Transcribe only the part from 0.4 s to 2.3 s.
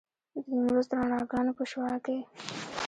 د نیمروز د رڼاګانو په شعاع کې.